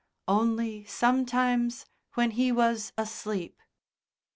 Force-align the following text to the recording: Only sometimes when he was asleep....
Only 0.27 0.83
sometimes 0.85 1.85
when 2.15 2.31
he 2.31 2.51
was 2.51 2.91
asleep.... 2.97 3.61